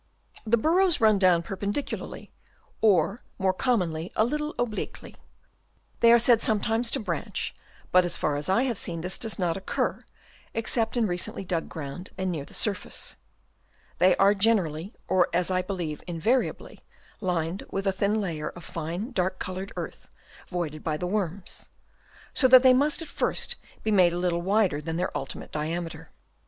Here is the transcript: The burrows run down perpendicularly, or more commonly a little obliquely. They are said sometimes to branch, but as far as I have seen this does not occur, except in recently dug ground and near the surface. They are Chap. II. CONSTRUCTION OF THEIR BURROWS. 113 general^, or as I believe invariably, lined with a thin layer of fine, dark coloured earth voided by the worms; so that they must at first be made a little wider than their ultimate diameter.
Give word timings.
The 0.47 0.57
burrows 0.57 0.99
run 0.99 1.19
down 1.19 1.43
perpendicularly, 1.43 2.31
or 2.81 3.21
more 3.37 3.53
commonly 3.53 4.11
a 4.15 4.23
little 4.23 4.55
obliquely. 4.57 5.15
They 5.99 6.11
are 6.11 6.17
said 6.17 6.41
sometimes 6.41 6.89
to 6.89 6.99
branch, 6.99 7.53
but 7.91 8.03
as 8.03 8.17
far 8.17 8.35
as 8.35 8.49
I 8.49 8.63
have 8.63 8.79
seen 8.79 9.01
this 9.01 9.19
does 9.19 9.37
not 9.37 9.57
occur, 9.57 10.03
except 10.55 10.97
in 10.97 11.05
recently 11.05 11.45
dug 11.45 11.69
ground 11.69 12.09
and 12.17 12.31
near 12.31 12.45
the 12.45 12.55
surface. 12.55 13.15
They 13.99 14.15
are 14.15 14.33
Chap. 14.33 14.45
II. 14.47 14.55
CONSTRUCTION 14.55 14.59
OF 14.59 14.63
THEIR 14.63 14.71
BURROWS. 14.71 15.09
113 15.09 15.11
general^, 15.11 15.19
or 15.19 15.29
as 15.39 15.51
I 15.51 15.61
believe 15.61 16.03
invariably, 16.07 16.79
lined 17.19 17.63
with 17.69 17.85
a 17.85 17.91
thin 17.91 18.19
layer 18.19 18.49
of 18.49 18.63
fine, 18.63 19.11
dark 19.11 19.37
coloured 19.37 19.71
earth 19.77 20.09
voided 20.49 20.83
by 20.83 20.97
the 20.97 21.05
worms; 21.05 21.69
so 22.33 22.47
that 22.47 22.63
they 22.63 22.73
must 22.73 23.03
at 23.03 23.07
first 23.07 23.57
be 23.83 23.91
made 23.91 24.13
a 24.13 24.17
little 24.17 24.41
wider 24.41 24.81
than 24.81 24.97
their 24.97 25.15
ultimate 25.15 25.51
diameter. 25.51 26.09